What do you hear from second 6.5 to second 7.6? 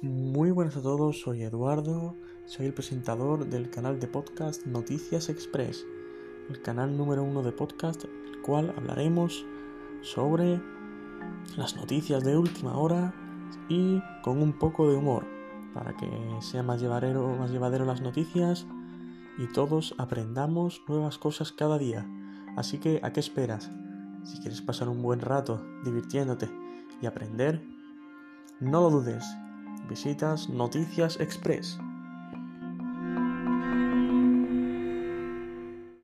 canal número uno de